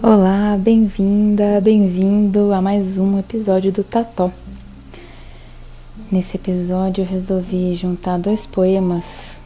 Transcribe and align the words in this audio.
Olá, 0.00 0.56
bem-vinda, 0.56 1.60
bem-vindo 1.60 2.52
a 2.52 2.62
mais 2.62 2.98
um 2.98 3.18
episódio 3.18 3.72
do 3.72 3.82
Tató. 3.82 4.30
Nesse 6.08 6.36
episódio 6.36 7.02
eu 7.02 7.06
resolvi 7.08 7.74
juntar 7.74 8.16
dois 8.16 8.46
poemas 8.46 9.40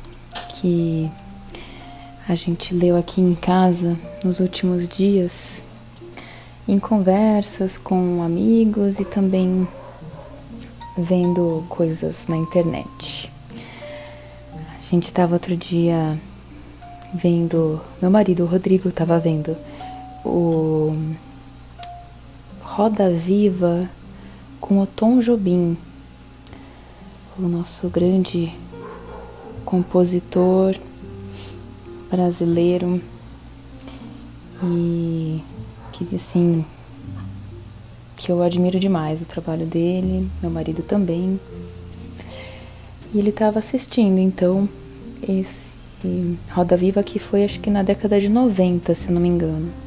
que 0.51 1.11
a 2.29 2.35
gente 2.35 2.75
leu 2.75 2.99
aqui 2.99 3.23
em 3.23 3.35
casa 3.35 3.99
nos 4.23 4.41
últimos 4.41 4.87
dias, 4.87 5.63
em 6.69 6.79
conversas 6.79 7.79
com 7.79 8.23
amigos 8.23 9.01
e 9.01 9.07
também 9.07 9.67
vendo 10.99 11.65
coisas 11.71 12.27
na 12.29 12.37
internet. 12.37 13.33
A 14.55 14.91
gente 14.91 15.07
estava 15.07 15.33
outro 15.33 15.57
dia 15.57 16.21
vendo, 17.15 17.81
meu 18.03 18.11
marido, 18.11 18.45
Rodrigo, 18.45 18.91
estava 18.91 19.19
vendo 19.19 19.57
o 20.25 20.93
Roda 22.61 23.11
Viva 23.11 23.89
com 24.61 24.81
o 24.81 24.87
Tom 24.87 25.21
Jobim, 25.21 25.77
o 27.39 27.43
nosso 27.43 27.89
grande 27.89 28.53
compositor 29.65 30.77
brasileiro 32.11 33.01
e 34.63 35.43
que 35.93 36.15
assim 36.15 36.65
que 38.17 38.31
eu 38.31 38.43
admiro 38.43 38.79
demais 38.79 39.21
o 39.21 39.27
trabalho 39.27 39.67
dele, 39.67 40.31
meu 40.41 40.51
marido 40.51 40.83
também. 40.83 41.41
E 43.13 43.19
ele 43.19 43.31
estava 43.31 43.59
assistindo 43.59 44.19
então 44.19 44.69
esse 45.23 45.73
Roda 46.51 46.77
Viva 46.77 47.03
que 47.03 47.19
foi 47.19 47.45
acho 47.45 47.61
que 47.61 47.71
na 47.71 47.83
década 47.83 48.21
de 48.21 48.29
90, 48.29 48.95
se 48.95 49.09
eu 49.09 49.15
não 49.15 49.21
me 49.21 49.29
engano. 49.29 49.82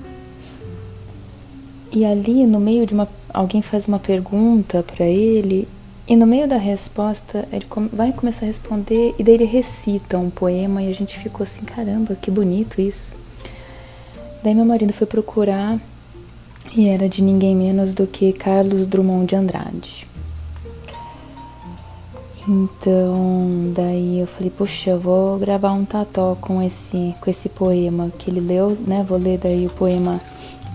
E 1.96 2.04
ali 2.04 2.46
no 2.46 2.60
meio 2.60 2.86
de 2.86 2.94
uma 2.94 3.08
alguém 3.34 3.62
faz 3.62 3.88
uma 3.88 4.00
pergunta 4.00 4.84
para 4.84 5.06
ele 5.06 5.66
e 6.06 6.14
no 6.14 6.28
meio 6.28 6.46
da 6.46 6.58
resposta 6.58 7.48
ele 7.54 7.66
vai 7.92 8.12
começar 8.12 8.44
a 8.44 8.48
responder 8.48 9.16
e 9.18 9.24
daí 9.24 9.36
ele 9.36 9.46
recita 9.46 10.20
um 10.20 10.30
poema 10.30 10.84
e 10.84 10.90
a 10.90 10.94
gente 10.94 11.18
ficou 11.18 11.46
assim, 11.46 11.64
caramba, 11.64 12.14
que 12.14 12.30
bonito 12.30 12.82
isso. 12.82 13.14
Daí 14.44 14.54
meu 14.54 14.66
marido 14.66 14.92
foi 14.92 15.08
procurar 15.08 15.80
e 16.76 16.90
era 16.90 17.08
de 17.08 17.24
ninguém 17.24 17.56
menos 17.56 17.94
do 17.94 18.06
que 18.06 18.34
Carlos 18.34 18.86
Drummond 18.88 19.28
de 19.28 19.36
Andrade. 19.38 20.08
Então, 22.46 23.72
daí 23.74 24.20
eu 24.20 24.28
falei, 24.28 24.50
puxa, 24.52 24.90
eu 24.90 25.00
vou 25.00 25.40
gravar 25.40 25.72
um 25.72 25.86
tató 25.86 26.38
com 26.42 26.62
esse 26.62 27.16
com 27.22 27.30
esse 27.30 27.48
poema 27.48 28.12
que 28.20 28.30
ele 28.30 28.42
leu, 28.42 28.78
né? 28.86 29.06
Vou 29.08 29.18
ler 29.18 29.38
daí 29.38 29.66
o 29.66 29.70
poema 29.70 30.20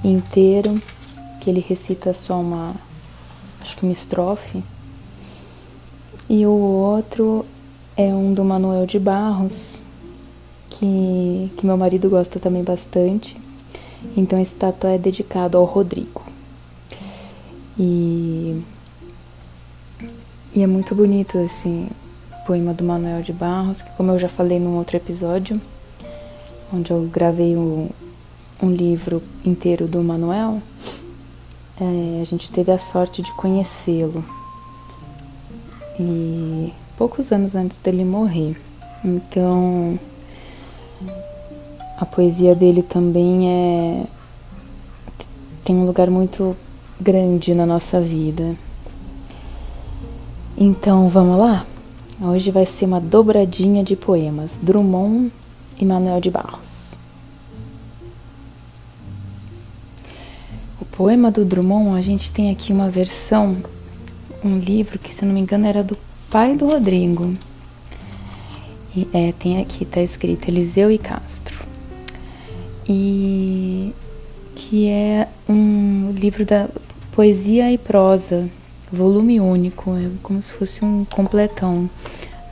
inteiro 0.03 0.81
que 1.41 1.49
ele 1.49 1.65
recita 1.67 2.13
só 2.13 2.39
uma, 2.39 2.75
acho 3.61 3.77
que 3.77 3.83
uma 3.83 3.93
estrofe. 3.93 4.63
E 6.29 6.47
o 6.47 6.51
outro 6.51 7.45
é 7.97 8.15
um 8.15 8.33
do 8.33 8.45
Manuel 8.45 8.87
de 8.87 8.99
Barros, 8.99 9.83
que, 10.69 11.51
que 11.57 11.67
meu 11.67 11.77
marido 11.77 12.09
gosta 12.09 12.39
também 12.39 12.63
bastante. 12.63 13.37
Então 14.17 14.39
esse 14.41 14.55
tatu 14.55 14.87
é 14.87 14.97
dedicado 14.97 15.59
ao 15.59 15.65
Rodrigo. 15.65 16.23
E, 17.79 18.63
e 20.55 20.63
é 20.63 20.67
muito 20.67 20.95
bonito 20.95 21.39
esse 21.39 21.89
poema 22.47 22.75
do 22.75 22.85
Manuel 22.85 23.23
de 23.23 23.33
Barros, 23.33 23.83
que 23.83 23.91
como 23.97 24.13
eu 24.13 24.19
já 24.19 24.29
falei 24.29 24.59
num 24.59 24.77
outro 24.77 24.97
episódio, 24.97 25.61
onde 26.73 26.91
eu 26.91 27.09
gravei 27.13 27.57
um, 27.57 27.89
um 28.63 28.71
livro 28.71 29.23
inteiro 29.45 29.87
do 29.87 30.03
Manuel, 30.03 30.63
é, 31.81 32.21
a 32.21 32.25
gente 32.25 32.51
teve 32.53 32.71
a 32.71 32.79
sorte 32.79 33.23
de 33.23 33.33
conhecê-lo. 33.33 34.25
E 35.99 36.73
poucos 36.97 37.33
anos 37.33 37.55
antes 37.55 37.79
dele 37.79 38.05
morrer. 38.05 38.61
Então, 39.05 39.99
a 41.99 42.05
poesia 42.05 42.55
dele 42.55 42.83
também 42.83 43.49
é 43.49 44.07
tem 45.65 45.77
um 45.77 45.87
lugar 45.87 46.11
muito 46.11 46.57
grande 47.01 47.55
na 47.55 47.65
nossa 47.65 48.01
vida. 48.01 48.57
Então, 50.57 51.09
vamos 51.09 51.37
lá? 51.37 51.65
Hoje 52.21 52.51
vai 52.51 52.67
ser 52.67 52.87
uma 52.87 53.01
dobradinha 53.01 53.83
de 53.83 53.97
poemas, 53.97 54.61
Drummond 54.61 55.33
e 55.79 55.85
Manuel 55.87 56.21
de 56.21 56.31
Barros. 56.31 56.90
Poema 61.01 61.31
do 61.31 61.47
Drummond, 61.47 61.97
a 61.97 62.03
gente 62.03 62.31
tem 62.31 62.51
aqui 62.51 62.75
uma 62.75 62.91
versão, 62.91 63.57
um 64.45 64.59
livro 64.59 64.99
que, 64.99 65.09
se 65.09 65.25
não 65.25 65.33
me 65.33 65.41
engano, 65.41 65.67
era 65.67 65.83
do 65.83 65.97
pai 66.31 66.55
do 66.55 66.67
Rodrigo. 66.67 67.35
E, 68.95 69.09
é, 69.11 69.33
tem 69.33 69.63
aqui, 69.63 69.87
tá 69.87 70.03
escrito 70.03 70.49
Eliseu 70.49 70.91
e 70.91 70.99
Castro. 70.99 71.59
E 72.87 73.95
que 74.55 74.91
é 74.91 75.27
um 75.49 76.13
livro 76.15 76.45
da 76.45 76.69
poesia 77.13 77.73
e 77.73 77.79
prosa, 77.79 78.47
volume 78.93 79.41
único, 79.41 79.97
é 79.97 80.11
como 80.23 80.43
se 80.43 80.53
fosse 80.53 80.85
um 80.85 81.07
completão 81.07 81.89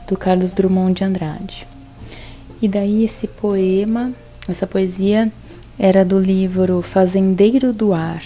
do 0.07 0.17
Carlos 0.17 0.53
Drummond 0.53 0.95
de 0.95 1.03
Andrade. 1.03 1.67
E 2.59 2.67
daí 2.67 3.05
esse 3.05 3.27
poema, 3.27 4.11
essa 4.47 4.65
poesia 4.65 5.31
era 5.77 6.03
do 6.03 6.19
livro 6.19 6.81
Fazendeiro 6.81 7.71
do 7.71 7.93
Ar, 7.93 8.23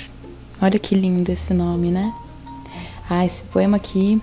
Olha 0.63 0.79
que 0.79 0.95
lindo 0.95 1.29
esse 1.29 1.53
nome, 1.53 1.91
né? 1.91 2.15
Ah, 3.09 3.25
esse 3.25 3.43
poema 3.43 3.75
aqui 3.75 4.21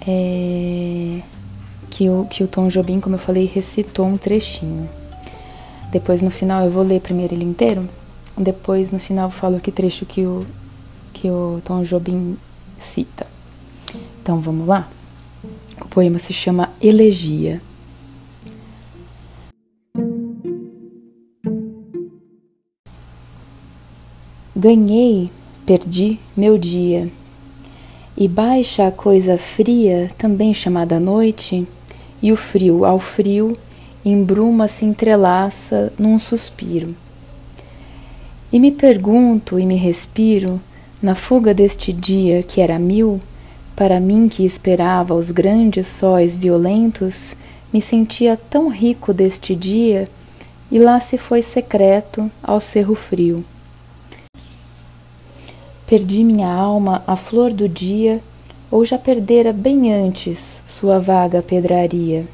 é 0.00 1.20
que 1.90 2.08
o, 2.08 2.24
que 2.24 2.42
o 2.42 2.48
Tom 2.48 2.68
Jobim, 2.68 2.98
como 2.98 3.16
eu 3.16 3.18
falei, 3.18 3.44
recitou 3.44 4.06
um 4.06 4.16
trechinho. 4.16 4.88
Depois 5.90 6.22
no 6.22 6.30
final 6.30 6.64
eu 6.64 6.70
vou 6.70 6.82
ler 6.82 7.02
primeiro 7.02 7.34
ele 7.34 7.44
inteiro. 7.44 7.86
Depois 8.34 8.90
no 8.90 8.98
final 8.98 9.26
eu 9.26 9.30
falo 9.30 9.60
que 9.60 9.70
trecho 9.70 10.06
que 10.06 10.24
o, 10.24 10.46
que 11.12 11.28
o 11.28 11.60
Tom 11.62 11.82
Jobim 11.82 12.38
cita. 12.80 13.26
Então 14.22 14.40
vamos 14.40 14.66
lá? 14.66 14.88
O 15.82 15.86
poema 15.86 16.18
se 16.18 16.32
chama 16.32 16.70
Elegia. 16.80 17.60
Ganhei, 24.62 25.28
perdi 25.66 26.20
meu 26.36 26.56
dia. 26.56 27.10
E 28.16 28.28
baixa 28.28 28.86
a 28.86 28.92
coisa 28.92 29.36
fria, 29.36 30.08
também 30.16 30.54
chamada 30.54 31.00
noite, 31.00 31.66
e 32.22 32.30
o 32.30 32.36
frio 32.36 32.84
ao 32.84 33.00
frio, 33.00 33.56
em 34.04 34.22
bruma 34.22 34.68
se 34.68 34.84
entrelaça 34.84 35.92
num 35.98 36.16
suspiro. 36.16 36.94
E 38.52 38.60
me 38.60 38.70
pergunto 38.70 39.58
e 39.58 39.66
me 39.66 39.74
respiro, 39.74 40.60
na 41.02 41.16
fuga 41.16 41.52
deste 41.52 41.92
dia 41.92 42.44
que 42.44 42.60
era 42.60 42.78
mil, 42.78 43.18
para 43.74 43.98
mim 43.98 44.28
que 44.28 44.44
esperava 44.44 45.12
os 45.12 45.32
grandes 45.32 45.88
sóis 45.88 46.36
violentos, 46.36 47.34
me 47.72 47.82
sentia 47.82 48.36
tão 48.36 48.68
rico 48.68 49.12
deste 49.12 49.56
dia, 49.56 50.08
e 50.70 50.78
lá 50.78 51.00
se 51.00 51.18
foi 51.18 51.42
secreto 51.42 52.30
ao 52.40 52.60
cerro 52.60 52.94
frio. 52.94 53.44
Perdi 55.92 56.24
minha 56.24 56.50
alma 56.50 57.04
à 57.06 57.16
flor 57.16 57.52
do 57.52 57.68
dia, 57.68 58.18
ou 58.70 58.82
já 58.82 58.96
perdera 58.96 59.52
bem 59.52 59.92
antes 59.92 60.64
sua 60.66 60.98
vaga 60.98 61.42
pedraria. 61.42 62.26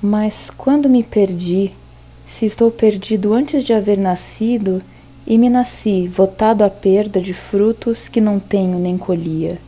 Mas 0.00 0.48
quando 0.48 0.88
me 0.88 1.02
perdi, 1.02 1.72
se 2.28 2.46
estou 2.46 2.70
perdido 2.70 3.34
antes 3.34 3.64
de 3.64 3.72
haver 3.72 3.98
nascido, 3.98 4.80
e 5.26 5.36
me 5.36 5.48
nasci 5.48 6.06
votado 6.06 6.62
à 6.62 6.70
perda 6.70 7.20
de 7.20 7.34
frutos 7.34 8.06
que 8.06 8.20
não 8.20 8.38
tenho 8.38 8.78
nem 8.78 8.96
colhia. 8.96 9.58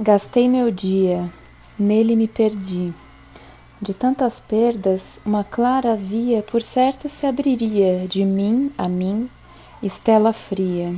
Gastei 0.00 0.48
meu 0.48 0.70
dia, 0.70 1.30
nele 1.78 2.16
me 2.16 2.28
perdi. 2.28 2.94
De 3.78 3.92
tantas 3.92 4.40
perdas, 4.40 5.20
uma 5.22 5.44
clara 5.44 5.94
via 5.96 6.42
por 6.42 6.62
certo 6.62 7.10
se 7.10 7.26
abriria 7.26 8.08
de 8.08 8.24
mim 8.24 8.72
a 8.78 8.88
mim, 8.88 9.28
estela 9.82 10.32
fria. 10.32 10.94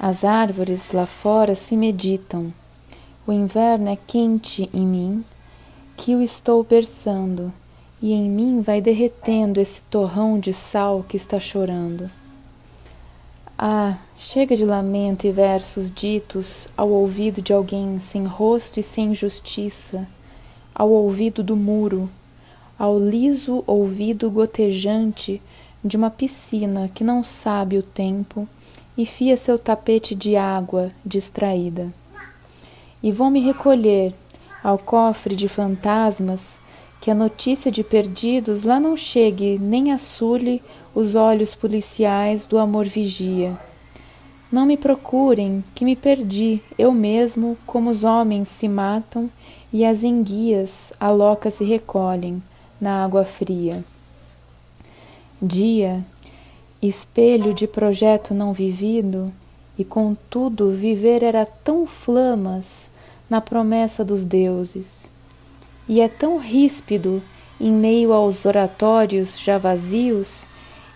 As 0.00 0.22
árvores 0.22 0.92
lá 0.92 1.06
fora 1.06 1.56
se 1.56 1.76
meditam. 1.76 2.52
O 3.26 3.32
inverno 3.32 3.88
é 3.88 3.96
quente 3.96 4.70
em 4.72 4.86
mim, 4.86 5.24
que 5.96 6.14
o 6.14 6.22
estou 6.22 6.62
berçando, 6.62 7.52
e 8.00 8.12
em 8.12 8.30
mim 8.30 8.60
vai 8.60 8.80
derretendo 8.80 9.60
esse 9.60 9.80
torrão 9.90 10.38
de 10.38 10.52
sal 10.52 11.02
que 11.02 11.16
está 11.16 11.40
chorando. 11.40 12.08
Ah, 13.58 13.98
chega 14.16 14.56
de 14.56 14.64
lamento 14.64 15.26
e 15.26 15.32
versos 15.32 15.90
ditos 15.90 16.68
ao 16.76 16.88
ouvido 16.88 17.42
de 17.42 17.52
alguém 17.52 17.98
sem 17.98 18.24
rosto 18.24 18.78
e 18.78 18.84
sem 18.84 19.16
justiça, 19.16 20.06
ao 20.72 20.90
ouvido 20.90 21.42
do 21.42 21.56
muro, 21.56 22.08
ao 22.78 23.00
liso 23.00 23.64
ouvido 23.66 24.30
gotejante 24.30 25.42
de 25.84 25.96
uma 25.96 26.08
piscina 26.08 26.88
que 26.94 27.02
não 27.02 27.24
sabe 27.24 27.76
o 27.76 27.82
tempo 27.82 28.48
e 28.98 29.06
fia 29.06 29.36
seu 29.36 29.56
tapete 29.56 30.12
de 30.12 30.34
água 30.34 30.90
distraída. 31.06 31.86
E 33.00 33.12
vou 33.12 33.30
me 33.30 33.38
recolher 33.38 34.12
ao 34.62 34.76
cofre 34.76 35.36
de 35.36 35.48
fantasmas 35.48 36.58
que 37.00 37.08
a 37.08 37.14
notícia 37.14 37.70
de 37.70 37.84
perdidos 37.84 38.64
lá 38.64 38.80
não 38.80 38.96
chegue 38.96 39.56
nem 39.56 39.92
assule 39.92 40.60
os 40.92 41.14
olhos 41.14 41.54
policiais 41.54 42.48
do 42.48 42.58
amor 42.58 42.86
vigia. 42.86 43.56
Não 44.50 44.66
me 44.66 44.76
procurem, 44.76 45.62
que 45.76 45.84
me 45.84 45.94
perdi, 45.94 46.60
eu 46.76 46.90
mesmo, 46.90 47.56
como 47.64 47.90
os 47.90 48.02
homens 48.02 48.48
se 48.48 48.66
matam 48.66 49.30
e 49.72 49.84
as 49.84 50.02
enguias 50.02 50.92
aloca 50.98 51.52
se 51.52 51.62
recolhem 51.62 52.42
na 52.80 53.04
água 53.04 53.24
fria. 53.24 53.84
Dia, 55.40 56.04
espelho 56.80 57.52
de 57.52 57.66
projeto 57.66 58.32
não 58.32 58.52
vivido, 58.52 59.32
e 59.76 59.84
contudo 59.84 60.70
viver 60.72 61.22
era 61.22 61.44
tão 61.44 61.86
flamas 61.86 62.90
na 63.28 63.40
promessa 63.40 64.04
dos 64.04 64.24
deuses, 64.24 65.12
e 65.88 66.00
é 66.00 66.08
tão 66.08 66.38
ríspido 66.38 67.22
em 67.60 67.72
meio 67.72 68.12
aos 68.12 68.44
oratórios 68.44 69.38
já 69.40 69.58
vazios, 69.58 70.46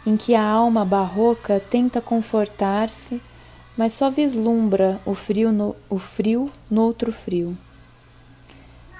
em 0.07 0.17
que 0.17 0.35
a 0.35 0.45
alma 0.45 0.85
barroca 0.85 1.61
tenta 1.71 2.01
confortar-se, 2.01 3.21
mas 3.77 3.93
só 3.93 4.11
vislumbra 4.11 5.01
o 5.05 5.15
frio 5.15 5.53
no, 5.53 5.75
o 5.89 5.99
frio 5.99 6.51
noutro 6.71 7.13
frio. 7.13 7.57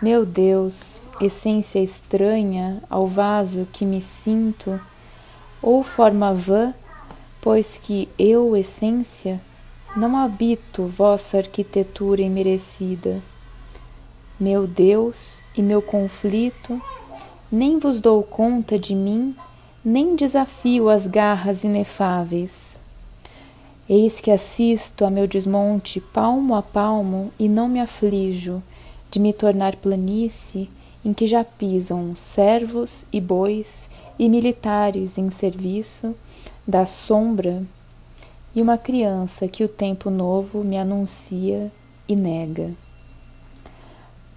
Meu 0.01 0.27
Deus, 0.27 1.03
essência 1.21 1.79
estranha 1.79 2.83
ao 2.91 3.07
vaso 3.07 3.69
que 3.73 3.85
me 3.85 4.01
sinto, 4.01 4.81
ou 5.63 5.85
forma 5.85 6.35
vã, 6.35 6.75
pois 7.41 7.79
que 7.81 8.09
eu, 8.19 8.57
essência, 8.57 9.41
não 9.97 10.17
habito 10.17 10.87
vossa 10.87 11.39
arquitetura 11.39 12.21
imerecida. 12.21 13.23
Meu 14.41 14.67
Deus 14.67 15.43
e 15.57 15.63
meu 15.63 15.81
conflito, 15.81 16.81
nem 17.51 17.79
vos 17.79 18.01
dou 18.01 18.23
conta 18.23 18.79
de 18.79 18.95
mim, 18.95 19.37
nem 19.85 20.17
desafio 20.17 20.89
as 20.89 21.07
garras 21.07 21.63
inefáveis. 21.63 22.79
Eis 23.89 24.21
que 24.21 24.31
assisto 24.31 25.05
a 25.05 25.11
meu 25.11 25.27
desmonte 25.27 26.01
palmo 26.01 26.55
a 26.55 26.63
palmo 26.63 27.33
e 27.39 27.49
não 27.49 27.69
me 27.69 27.81
aflijo 27.81 28.63
de 29.11 29.21
me 29.21 29.33
tornar 29.33 29.77
planície 29.77 30.71
em 31.05 31.13
que 31.13 31.27
já 31.27 31.43
pisam 31.43 32.15
servos 32.15 33.05
e 33.13 33.21
bois 33.21 33.89
e 34.19 34.29
militares 34.29 35.19
em 35.19 35.31
serviço 35.31 36.15
da 36.67 36.87
sombra 36.87 37.63
e 38.55 38.63
uma 38.63 38.79
criança 38.79 39.49
que 39.49 39.65
o 39.65 39.69
tempo 39.69 40.11
novo 40.11 40.63
me 40.63 40.77
anuncia 40.77 41.73
e 42.09 42.15
nega. 42.15 42.73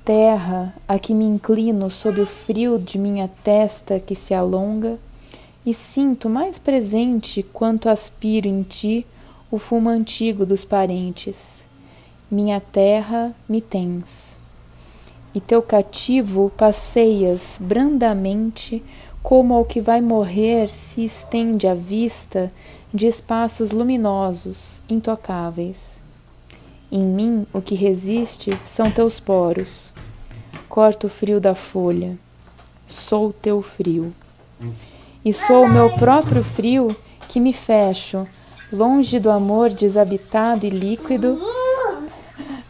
Terra 0.03 0.73
a 0.87 0.97
que 0.97 1.13
me 1.13 1.25
inclino 1.25 1.89
sob 1.89 2.21
o 2.21 2.25
frio 2.25 2.79
de 2.79 2.97
minha 2.97 3.27
testa 3.43 3.99
que 3.99 4.15
se 4.15 4.33
alonga 4.33 4.97
e 5.65 5.73
sinto 5.73 6.29
mais 6.29 6.59
presente 6.59 7.41
quanto 7.41 7.89
aspiro 7.89 8.47
em 8.47 8.61
ti 8.63 9.05
o 9.49 9.57
fumo 9.57 9.89
antigo 9.89 10.45
dos 10.45 10.63
parentes. 10.63 11.65
Minha 12.29 12.59
terra 12.59 13.35
me 13.49 13.61
tens 13.61 14.37
e 15.35 15.41
teu 15.41 15.61
cativo 15.61 16.49
passeias 16.55 17.59
brandamente, 17.61 18.81
como 19.21 19.53
ao 19.53 19.65
que 19.65 19.81
vai 19.81 19.99
morrer 19.99 20.69
se 20.69 21.03
estende 21.03 21.67
a 21.67 21.73
vista 21.73 22.49
de 22.93 23.05
espaços 23.05 23.71
luminosos, 23.71 24.81
intocáveis. 24.87 25.99
Em 26.89 27.03
mim 27.03 27.45
o 27.51 27.61
que 27.61 27.75
resiste 27.75 28.57
são 28.65 28.89
teus 28.89 29.19
poros. 29.19 29.91
Corto 30.69 31.07
o 31.07 31.09
frio 31.09 31.41
da 31.41 31.53
folha. 31.53 32.17
Sou 32.87 33.33
teu 33.33 33.61
frio. 33.61 34.13
E 35.25 35.33
sou 35.33 35.65
o 35.65 35.69
meu 35.69 35.89
próprio 35.97 36.43
frio 36.43 36.95
que 37.27 37.41
me 37.41 37.51
fecho, 37.51 38.25
longe 38.71 39.19
do 39.19 39.29
amor 39.29 39.69
desabitado 39.69 40.65
e 40.65 40.69
líquido, 40.69 41.41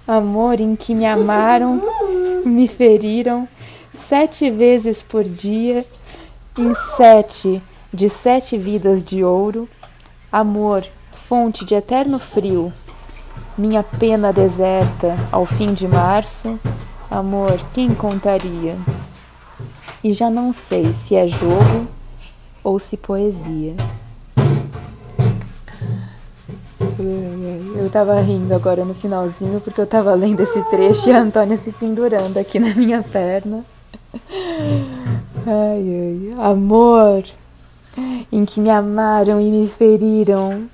amor 0.07 0.59
em 0.59 0.75
que 0.75 0.95
me 0.95 1.05
amaram 1.05 1.94
me 2.45 2.67
feriram 2.67 3.47
sete 3.97 4.49
vezes 4.49 5.01
por 5.01 5.23
dia, 5.23 5.85
em 6.57 6.73
sete 6.95 7.61
de 7.93 8.09
sete 8.09 8.57
vidas 8.57 9.03
de 9.03 9.23
ouro, 9.23 9.67
amor, 10.31 10.85
fonte 11.27 11.65
de 11.65 11.75
eterno 11.75 12.19
frio, 12.19 12.71
minha 13.57 13.81
pena 13.83 14.31
deserta 14.33 15.15
ao 15.31 15.45
fim 15.45 15.73
de 15.73 15.87
março, 15.87 16.59
amor, 17.09 17.59
quem 17.73 17.95
contaria? 17.95 18.77
E 20.03 20.13
já 20.13 20.29
não 20.29 20.53
sei 20.53 20.93
se 20.93 21.15
é 21.15 21.27
jogo 21.27 21.87
ou 22.63 22.77
se 22.79 22.97
poesia. 22.97 23.75
Eu 27.85 27.91
tava 27.91 28.19
rindo 28.19 28.51
agora 28.51 28.83
no 28.83 28.95
finalzinho 28.95 29.61
porque 29.61 29.79
eu 29.79 29.85
tava 29.85 30.11
lendo 30.15 30.39
esse 30.39 30.59
trecho 30.71 31.07
e 31.07 31.13
a 31.13 31.19
Antônia 31.21 31.55
se 31.55 31.71
pendurando 31.71 32.35
aqui 32.35 32.57
na 32.57 32.73
minha 32.73 33.03
perna. 33.03 33.63
Ai, 35.45 36.33
ai, 36.35 36.35
amor, 36.39 37.23
em 38.31 38.43
que 38.43 38.59
me 38.59 38.71
amaram 38.71 39.39
e 39.39 39.51
me 39.51 39.67
feriram 39.67 40.67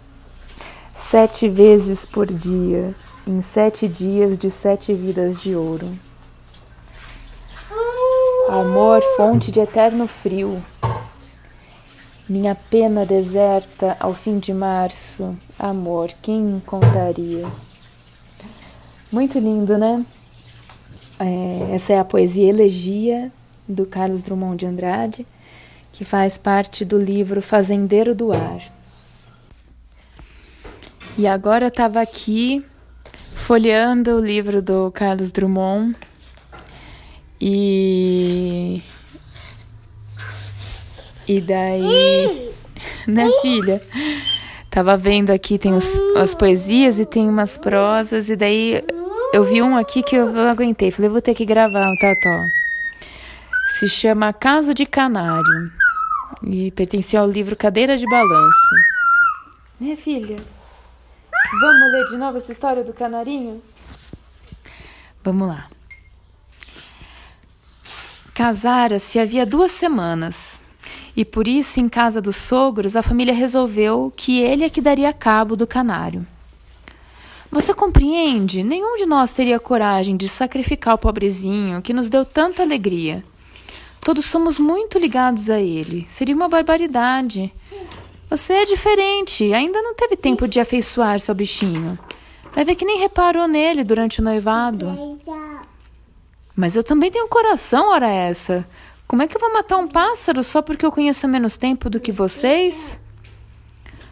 sete 0.96 1.50
vezes 1.50 2.06
por 2.06 2.28
dia, 2.28 2.96
em 3.28 3.42
sete 3.42 3.90
dias 3.90 4.38
de 4.38 4.50
sete 4.50 4.94
vidas 4.94 5.36
de 5.42 5.54
ouro. 5.54 5.90
Amor, 8.48 9.02
fonte 9.18 9.52
de 9.52 9.60
eterno 9.60 10.08
frio, 10.08 10.64
minha 12.32 12.56
pena 12.56 13.06
deserta 13.06 13.98
ao 14.00 14.14
fim 14.14 14.40
de 14.40 14.54
março, 14.54 15.38
amor, 15.60 16.12
quem 16.22 16.62
contaria? 16.66 17.46
Muito 19.12 19.38
lindo, 19.38 19.78
né? 19.78 20.06
É, 21.20 21.76
essa 21.76 21.92
é 21.92 22.00
a 22.00 22.06
poesia 22.06 22.48
Elegia 22.48 23.30
do 23.68 23.86
Carlos 23.86 24.24
Drummond 24.24 24.56
de 24.56 24.66
Andrade, 24.66 25.28
que 25.92 26.06
faz 26.06 26.38
parte 26.38 26.86
do 26.86 26.98
livro 26.98 27.42
Fazendeiro 27.42 28.16
do 28.16 28.32
Ar. 28.32 28.62
E 31.18 31.28
agora 31.28 31.68
estava 31.68 32.00
aqui 32.00 32.66
folheando 33.14 34.16
o 34.16 34.26
livro 34.26 34.62
do 34.62 34.90
Carlos 34.92 35.34
Drummond 35.34 35.98
e 37.42 38.82
e 41.38 41.42
daí, 41.42 42.52
né, 43.08 43.30
filha? 43.42 43.82
Tava 44.70 44.98
vendo 44.98 45.32
aqui, 45.32 45.58
tem 45.58 45.74
os, 45.74 46.00
as 46.18 46.36
poesias 46.36 47.00
e 47.00 47.06
tem 47.06 47.30
umas 47.30 47.58
prosas, 47.58 48.30
e 48.30 48.36
daí 48.36 48.84
eu 49.34 49.44
vi 49.44 49.62
um 49.62 49.78
aqui 49.78 50.04
que 50.04 50.16
eu 50.16 50.32
não 50.32 50.50
aguentei. 50.50 50.92
Falei, 50.92 51.10
vou 51.10 51.22
ter 51.22 51.34
que 51.34 51.46
gravar 51.46 51.88
um 51.88 51.96
tató. 51.98 52.44
Se 53.78 53.88
chama 53.88 54.34
Caso 54.34 54.74
de 54.74 54.86
Canário 54.86 55.72
e 56.44 56.72
pertencia 56.72 57.20
ao 57.22 57.30
livro 57.30 57.56
Cadeira 57.56 57.98
de 57.98 58.06
Balanço. 58.06 58.76
Né, 59.80 59.96
filha? 59.96 60.36
Vamos 61.62 61.92
ler 61.92 62.06
de 62.08 62.18
novo 62.18 62.38
essa 62.38 62.52
história 62.52 62.84
do 62.84 62.94
canarinho? 62.94 63.62
Vamos 65.24 65.48
lá. 65.48 65.68
Casara-se 68.34 69.20
havia 69.20 69.46
duas 69.46 69.72
semanas 69.72 70.62
e 71.16 71.26
por 71.26 71.48
isso, 71.48 71.80
em 71.80 71.90
casa 71.90 72.22
dos 72.22 72.38
sogros, 72.38 72.96
a 72.96 73.04
família 73.04 73.34
resolveu 73.34 74.12
que 74.16 74.42
ele 74.42 74.64
é 74.64 74.70
que 74.70 74.82
daria 74.82 75.12
cabo 75.12 75.56
do 75.56 75.68
canário. 75.68 76.26
Você 77.52 77.74
compreende? 77.74 78.64
Nenhum 78.64 78.96
de 78.96 79.06
nós 79.06 79.34
teria 79.34 79.60
coragem 79.60 80.16
de 80.16 80.30
sacrificar 80.30 80.96
o 80.96 80.98
pobrezinho 80.98 81.82
que 81.82 81.94
nos 81.94 82.10
deu 82.10 82.24
tanta 82.24 82.64
alegria. 82.64 83.24
Todos 84.00 84.26
somos 84.26 84.58
muito 84.58 84.98
ligados 84.98 85.50
a 85.50 85.60
ele. 85.60 86.06
Seria 86.08 86.34
uma 86.34 86.48
barbaridade. 86.48 87.54
Você 88.30 88.54
é 88.54 88.66
diferente, 88.66 89.54
ainda 89.54 89.82
não 89.82 89.94
teve 89.94 90.16
tempo 90.16 90.48
de 90.48 90.62
afeiçoar-se 90.62 91.30
ao 91.30 91.36
bichinho. 91.36 92.00
Vai 92.56 92.64
ver 92.64 92.76
que 92.76 92.86
nem 92.86 93.00
reparou 93.00 93.48
nele 93.48 93.84
durante 93.84 94.22
o 94.22 94.24
noivado. 94.24 95.20
Mas 96.56 96.78
eu 96.78 96.84
também 96.84 97.12
tenho 97.12 97.28
coração, 97.28 97.90
ora 97.90 98.10
essa. 98.10 98.66
Como 99.12 99.22
é 99.22 99.28
que 99.28 99.36
eu 99.36 99.42
vou 99.42 99.52
matar 99.52 99.76
um 99.76 99.90
pássaro 99.90 100.42
só 100.42 100.62
porque 100.62 100.86
eu 100.86 100.92
conheço 100.92 101.28
menos 101.28 101.58
tempo 101.58 101.90
do 101.90 102.00
que 102.00 102.14
vocês? 102.14 102.98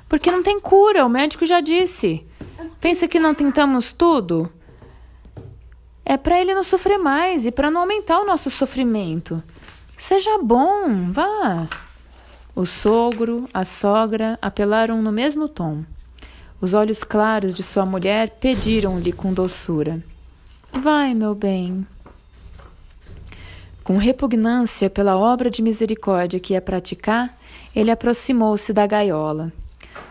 Porque 0.09 0.29
não 0.29 0.43
tem 0.43 0.59
cura, 0.59 1.05
o 1.05 1.09
médico 1.09 1.45
já 1.45 1.61
disse. 1.61 2.27
Pensa 2.81 3.07
que 3.07 3.17
não 3.17 3.33
tentamos 3.33 3.93
tudo? 3.93 4.51
É 6.03 6.17
para 6.17 6.41
ele 6.41 6.53
não 6.53 6.63
sofrer 6.63 6.97
mais 6.97 7.45
e 7.45 7.51
para 7.51 7.71
não 7.71 7.79
aumentar 7.79 8.19
o 8.19 8.25
nosso 8.25 8.49
sofrimento. 8.49 9.41
Seja 9.97 10.37
bom, 10.37 11.09
vá. 11.13 11.65
O 12.53 12.65
sogro, 12.65 13.47
a 13.53 13.63
sogra 13.63 14.37
apelaram 14.41 15.01
no 15.01 15.13
mesmo 15.13 15.47
tom. 15.47 15.85
Os 16.59 16.73
olhos 16.73 17.05
claros 17.05 17.53
de 17.53 17.63
sua 17.63 17.85
mulher 17.85 18.31
pediram-lhe 18.31 19.13
com 19.13 19.31
doçura: 19.31 20.03
Vai, 20.73 21.13
meu 21.13 21.33
bem. 21.33 21.87
Com 23.89 23.97
repugnância 23.97 24.87
pela 24.87 25.17
obra 25.17 25.49
de 25.49 25.63
misericórdia 25.63 26.39
que 26.39 26.53
ia 26.53 26.61
praticar, 26.61 27.35
ele 27.75 27.89
aproximou-se 27.89 28.71
da 28.71 28.85
gaiola. 28.85 29.51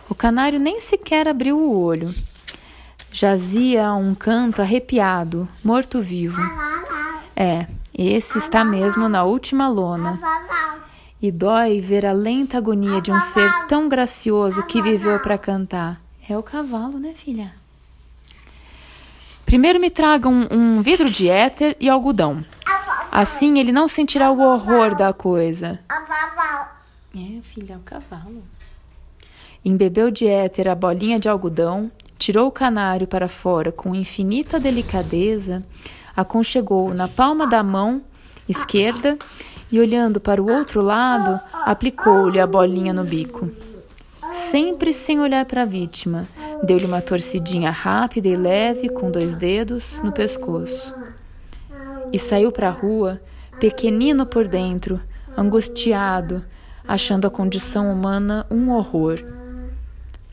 O 0.09 0.17
canário 0.17 0.59
nem 0.59 0.81
sequer 0.81 1.29
abriu 1.29 1.57
o 1.57 1.81
olho. 1.81 2.13
Jazia 3.13 3.87
a 3.87 3.95
um 3.95 4.17
canto 4.17 4.61
arrepiado, 4.61 5.47
morto-vivo. 5.63 6.43
É, 7.37 7.69
esse 7.97 8.39
está 8.39 8.65
mesmo 8.65 9.09
na 9.09 9.23
última 9.23 9.69
lona. 9.69 10.19
E 11.23 11.31
dói 11.31 11.81
ver 11.81 12.05
a 12.05 12.11
lenta 12.11 12.59
agonia 12.59 13.01
de 13.01 13.13
um 13.13 13.21
ser 13.21 13.49
tão 13.69 13.89
gracioso 13.89 14.61
que 14.65 14.83
viveu 14.83 15.21
para 15.21 15.39
cantar. 15.39 16.01
É 16.29 16.37
o 16.37 16.43
cavalo, 16.43 16.99
né, 16.99 17.13
filha? 17.15 17.55
Primeiro 19.47 19.79
me 19.79 19.89
traga 19.89 20.29
um, 20.29 20.49
um 20.51 20.83
vidro 20.83 21.09
de 21.09 21.29
éter 21.29 21.77
e 21.79 21.89
algodão. 21.89 22.45
Assim 23.11 23.59
ele 23.59 23.73
não 23.73 23.89
sentirá 23.89 24.31
o 24.31 24.41
horror 24.41 24.95
da 24.95 25.13
coisa. 25.13 25.81
É, 27.15 27.41
filha, 27.43 27.75
é 27.75 27.77
o 27.77 27.81
cavalo. 27.81 28.43
Embebeu 29.65 30.11
de 30.11 30.27
éter 30.27 30.69
a 30.69 30.75
bolinha 30.75 31.19
de 31.19 31.29
algodão, 31.29 31.91
tirou 32.19 32.47
o 32.47 32.53
canário 32.53 33.07
para 33.07 33.29
fora 33.29 33.73
com 33.73 33.95
infinita 33.95 34.61
delicadeza, 34.61 35.63
aconchegou-o 36.17 36.95
na 36.95 37.09
palma 37.09 37.47
da 37.47 37.63
mão 37.63 38.03
esquerda 38.49 39.17
e, 39.71 39.81
olhando 39.81 40.21
para 40.21 40.43
o 40.43 40.51
outro 40.51 40.83
lado, 40.83 41.41
aplicou-lhe 41.53 42.41
a 42.41 42.47
bolinha 42.47 42.93
no 42.93 43.05
bico 43.05 43.51
sempre 44.39 44.93
sem 44.93 45.21
olhar 45.21 45.45
para 45.45 45.63
a 45.63 45.67
vítima. 45.67 46.29
Deu-lhe 46.63 46.87
uma 46.87 47.03
torcidinha 47.03 47.71
rápida 47.71 48.29
e 48.29 48.37
leve 48.37 48.89
com 48.89 49.11
dois 49.11 49.37
dedos 49.37 50.01
no 50.03 50.13
pescoço. 50.13 50.95
E 52.13 52.19
saiu 52.19 52.51
para 52.51 52.69
a 52.69 52.73
rua, 52.73 53.21
pequenino 53.61 54.25
por 54.25 54.47
dentro, 54.49 55.01
angustiado, 55.37 56.45
achando 56.87 57.27
a 57.27 57.31
condição 57.31 57.93
humana 57.93 58.47
um 58.51 58.71
horror. 58.71 59.19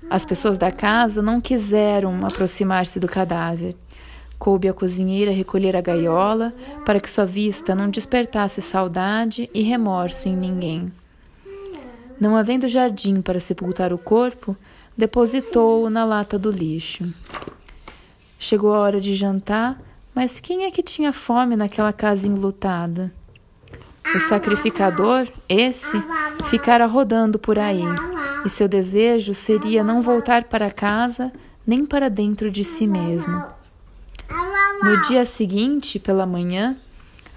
As 0.09 0.23
pessoas 0.23 0.57
da 0.57 0.71
casa 0.71 1.21
não 1.21 1.41
quiseram 1.41 2.25
aproximar-se 2.25 2.99
do 2.99 3.07
cadáver. 3.07 3.75
Coube 4.37 4.67
a 4.67 4.73
cozinheira 4.73 5.31
recolher 5.31 5.75
a 5.75 5.81
gaiola 5.81 6.53
para 6.85 6.99
que 6.99 7.09
sua 7.09 7.25
vista 7.25 7.73
não 7.73 7.89
despertasse 7.89 8.61
saudade 8.61 9.49
e 9.53 9.61
remorso 9.63 10.29
em 10.29 10.35
ninguém. 10.35 10.91
Não 12.19 12.35
havendo 12.35 12.67
jardim 12.67 13.21
para 13.21 13.39
sepultar 13.39 13.91
o 13.91 13.97
corpo, 13.97 14.55
depositou-o 14.95 15.89
na 15.89 16.05
lata 16.05 16.39
do 16.39 16.49
lixo. 16.49 17.11
Chegou 18.39 18.73
a 18.73 18.79
hora 18.79 19.01
de 19.01 19.15
jantar, 19.15 19.81
mas 20.15 20.39
quem 20.39 20.63
é 20.63 20.71
que 20.71 20.81
tinha 20.81 21.11
fome 21.11 21.57
naquela 21.57 21.91
casa 21.91 22.25
enlutada? 22.25 23.13
O 24.15 24.19
sacrificador, 24.21 25.27
esse, 25.49 26.01
ficara 26.45 26.85
rodando 26.85 27.37
por 27.37 27.59
aí, 27.59 27.83
e 28.45 28.49
seu 28.49 28.67
desejo 28.67 29.33
seria 29.33 29.83
não 29.83 30.01
voltar 30.01 30.45
para 30.45 30.71
casa 30.71 31.33
nem 31.67 31.85
para 31.85 32.09
dentro 32.09 32.49
de 32.49 32.63
si 32.63 32.87
mesmo. 32.87 33.43
No 34.81 35.01
dia 35.01 35.25
seguinte, 35.25 35.99
pela 35.99 36.25
manhã, 36.25 36.77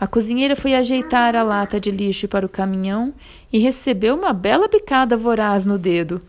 a 0.00 0.06
cozinheira 0.06 0.54
foi 0.54 0.74
ajeitar 0.74 1.34
a 1.34 1.42
lata 1.42 1.80
de 1.80 1.90
lixo 1.90 2.28
para 2.28 2.46
o 2.46 2.48
caminhão 2.48 3.12
e 3.52 3.58
recebeu 3.58 4.14
uma 4.14 4.32
bela 4.32 4.68
picada 4.68 5.16
voraz 5.16 5.66
no 5.66 5.78
dedo. 5.78 6.22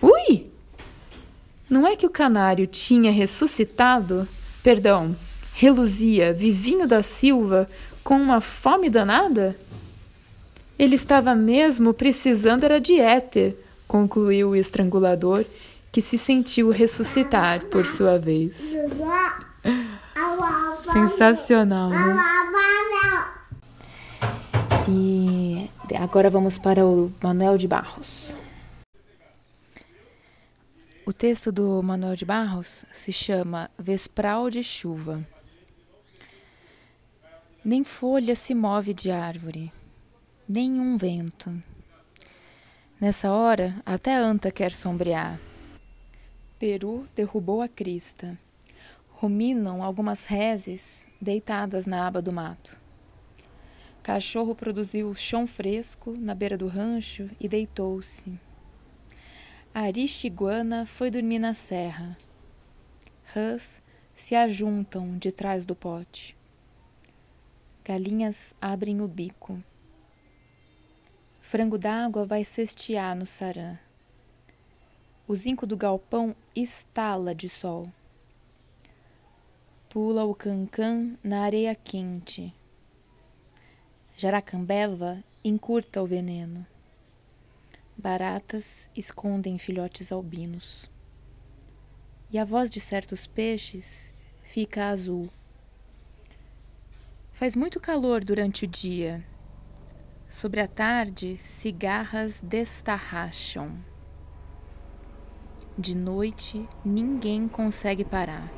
Ui! 0.00 0.46
Não 1.68 1.86
é 1.86 1.96
que 1.96 2.06
o 2.06 2.10
canário 2.10 2.66
tinha 2.66 3.10
ressuscitado? 3.10 4.26
Perdão, 4.62 5.16
reluzia, 5.54 6.32
vivinho 6.32 6.86
da 6.86 7.02
Silva, 7.02 7.68
com 8.02 8.16
uma 8.16 8.40
fome 8.40 8.88
danada? 8.90 9.56
Ele 10.78 10.94
estava 10.94 11.34
mesmo 11.34 11.94
precisando 11.94 12.64
era 12.64 12.80
de 12.80 12.98
éter, 12.98 13.56
concluiu 13.86 14.50
o 14.50 14.56
estrangulador, 14.56 15.44
que 15.92 16.00
se 16.00 16.16
sentiu 16.16 16.70
ressuscitar 16.70 17.64
por 17.66 17.86
sua 17.86 18.18
vez. 18.18 18.74
Sensacional, 20.92 21.90
né? 21.90 22.16
E 24.88 25.70
agora 25.96 26.30
vamos 26.30 26.58
para 26.58 26.84
o 26.84 27.12
Manuel 27.22 27.56
de 27.58 27.68
Barros. 27.68 28.36
O 31.04 31.12
texto 31.12 31.52
do 31.52 31.82
Manuel 31.82 32.16
de 32.16 32.24
Barros 32.24 32.84
se 32.90 33.12
chama 33.12 33.70
Vespral 33.78 34.48
de 34.48 34.62
Chuva. 34.62 35.26
Nem 37.64 37.84
folha 37.84 38.34
se 38.34 38.56
move 38.56 38.92
de 38.92 39.12
árvore, 39.12 39.72
nenhum 40.48 40.96
vento. 40.96 41.62
Nessa 43.00 43.30
hora, 43.30 43.80
até 43.86 44.16
anta 44.16 44.50
quer 44.50 44.72
sombrear. 44.72 45.38
Peru 46.58 47.06
derrubou 47.14 47.62
a 47.62 47.68
crista. 47.68 48.36
Ruminam 49.10 49.80
algumas 49.80 50.24
reses 50.24 51.06
deitadas 51.20 51.86
na 51.86 52.04
aba 52.04 52.20
do 52.20 52.32
mato. 52.32 52.76
Cachorro 54.02 54.56
produziu 54.56 55.14
chão 55.14 55.46
fresco 55.46 56.16
na 56.18 56.34
beira 56.34 56.58
do 56.58 56.66
rancho 56.66 57.30
e 57.38 57.48
deitou-se. 57.48 58.40
Arixiguana 59.72 60.84
foi 60.84 61.12
dormir 61.12 61.38
na 61.38 61.54
serra. 61.54 62.18
Rãs 63.32 63.80
se 64.16 64.34
ajuntam 64.34 65.16
de 65.16 65.30
trás 65.30 65.64
do 65.64 65.76
pote. 65.76 66.41
Galinhas 67.84 68.54
abrem 68.60 69.00
o 69.00 69.08
bico. 69.08 69.62
Frango 71.40 71.76
d'água 71.76 72.24
vai 72.24 72.44
cestear 72.44 73.16
no 73.16 73.26
sarã. 73.26 73.78
O 75.26 75.34
zinco 75.34 75.66
do 75.66 75.76
galpão 75.76 76.34
estala 76.54 77.34
de 77.34 77.48
sol. 77.48 77.90
Pula 79.88 80.24
o 80.24 80.34
cancã 80.34 81.16
na 81.22 81.42
areia 81.42 81.74
quente 81.74 82.54
Jaracambeva 84.16 85.24
encurta 85.42 86.00
o 86.00 86.06
veneno. 86.06 86.64
Baratas 87.96 88.88
escondem 88.94 89.58
filhotes 89.58 90.12
albinos. 90.12 90.88
E 92.30 92.38
a 92.38 92.44
voz 92.44 92.70
de 92.70 92.80
certos 92.80 93.26
peixes 93.26 94.14
fica 94.44 94.90
azul. 94.90 95.28
Faz 97.42 97.56
muito 97.56 97.80
calor 97.80 98.22
durante 98.22 98.66
o 98.66 98.68
dia. 98.68 99.20
Sobre 100.28 100.60
a 100.60 100.68
tarde, 100.68 101.40
cigarras 101.42 102.40
destarracham. 102.40 103.84
De 105.76 105.92
noite, 105.96 106.68
ninguém 106.84 107.48
consegue 107.48 108.04
parar. 108.04 108.48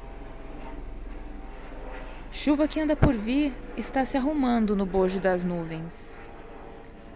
Chuva 2.31 2.69
que 2.69 2.79
anda 2.79 2.95
por 2.95 3.15
vir 3.15 3.55
está 3.75 4.05
se 4.05 4.19
arrumando 4.19 4.77
no 4.77 4.85
bojo 4.85 5.19
das 5.19 5.47
nuvens. 5.47 6.21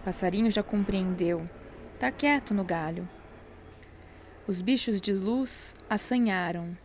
Passarinho 0.03 0.49
já 0.49 0.63
compreendeu, 0.63 1.47
tá 1.99 2.11
quieto 2.11 2.51
no 2.51 2.63
galho. 2.63 3.07
Os 4.47 4.59
bichos 4.59 4.99
de 4.99 5.13
luz 5.13 5.75
assanharam. 5.87 6.75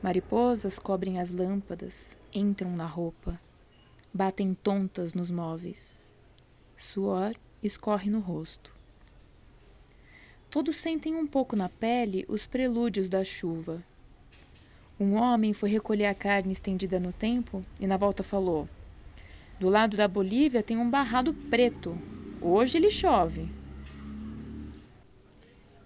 Mariposas 0.00 0.78
cobrem 0.78 1.18
as 1.18 1.32
lâmpadas, 1.32 2.16
entram 2.32 2.70
na 2.70 2.86
roupa, 2.86 3.36
batem 4.16 4.54
tontas 4.54 5.12
nos 5.12 5.30
móveis. 5.30 6.10
Suor 6.76 7.36
escorre 7.62 8.10
no 8.10 8.20
rosto. 8.20 8.74
Todos 10.50 10.76
sentem 10.76 11.14
um 11.14 11.26
pouco 11.26 11.54
na 11.54 11.68
pele 11.68 12.24
os 12.28 12.46
prelúdios 12.46 13.08
da 13.08 13.22
chuva 13.22 13.84
um 14.98 15.14
homem 15.16 15.52
foi 15.52 15.68
recolher 15.68 16.06
a 16.06 16.14
carne 16.14 16.52
estendida 16.52 16.98
no 16.98 17.12
tempo 17.12 17.62
e 17.78 17.86
na 17.86 17.98
volta 17.98 18.22
falou: 18.22 18.66
Do 19.60 19.68
lado 19.68 19.94
da 19.94 20.08
Bolívia 20.08 20.62
tem 20.62 20.78
um 20.78 20.88
barrado 20.88 21.34
preto. 21.34 21.98
Hoje 22.40 22.78
ele 22.78 22.88
chove. 22.88 23.50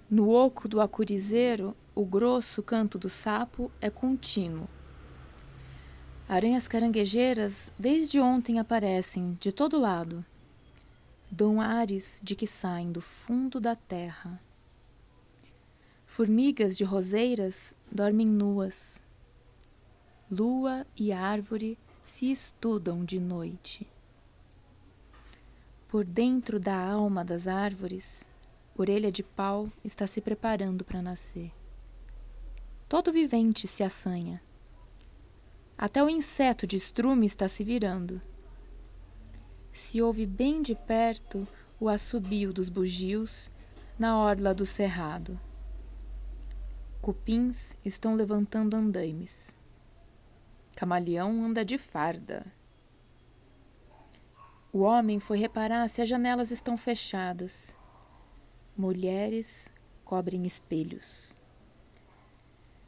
No 0.08 0.30
oco 0.30 0.68
do 0.68 0.80
acurizeiro, 0.80 1.76
o 1.92 2.04
grosso 2.04 2.62
canto 2.62 2.98
do 2.98 3.08
sapo 3.08 3.70
é 3.80 3.90
contínuo. 3.90 4.68
Aranhas 6.32 6.68
caranguejeiras 6.68 7.72
desde 7.76 8.20
ontem 8.20 8.60
aparecem 8.60 9.36
de 9.40 9.50
todo 9.50 9.80
lado. 9.80 10.24
Dão 11.28 11.60
ares 11.60 12.20
de 12.22 12.36
que 12.36 12.46
saem 12.46 12.92
do 12.92 13.00
fundo 13.00 13.58
da 13.58 13.74
terra. 13.74 14.40
Formigas 16.06 16.76
de 16.76 16.84
roseiras 16.84 17.74
dormem 17.90 18.28
nuas. 18.28 19.02
Lua 20.30 20.86
e 20.96 21.10
árvore 21.10 21.76
se 22.04 22.30
estudam 22.30 23.04
de 23.04 23.18
noite. 23.18 23.84
Por 25.88 26.04
dentro 26.04 26.60
da 26.60 26.78
alma 26.78 27.24
das 27.24 27.48
árvores, 27.48 28.30
orelha 28.78 29.10
de 29.10 29.24
pau 29.24 29.68
está 29.82 30.06
se 30.06 30.20
preparando 30.20 30.84
para 30.84 31.02
nascer. 31.02 31.50
Todo 32.88 33.12
vivente 33.12 33.66
se 33.66 33.82
assanha. 33.82 34.40
Até 35.82 36.04
o 36.04 36.10
inseto 36.10 36.66
de 36.66 36.76
estrume 36.76 37.24
está 37.24 37.48
se 37.48 37.64
virando. 37.64 38.20
Se 39.72 40.02
ouve 40.02 40.26
bem 40.26 40.60
de 40.60 40.74
perto 40.74 41.48
o 41.80 41.88
assobio 41.88 42.52
dos 42.52 42.68
bugios 42.68 43.50
na 43.98 44.18
orla 44.18 44.52
do 44.52 44.66
cerrado. 44.66 45.40
Cupins 47.00 47.78
estão 47.82 48.14
levantando 48.14 48.76
andaimes. 48.76 49.58
Camaleão 50.76 51.46
anda 51.46 51.64
de 51.64 51.78
farda. 51.78 52.44
O 54.70 54.80
homem 54.80 55.18
foi 55.18 55.38
reparar 55.38 55.88
se 55.88 56.02
as 56.02 56.08
janelas 56.10 56.50
estão 56.50 56.76
fechadas. 56.76 57.74
Mulheres 58.76 59.72
cobrem 60.04 60.44
espelhos. 60.44 61.34